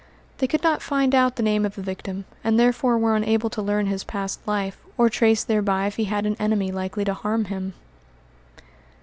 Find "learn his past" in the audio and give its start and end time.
3.61-4.39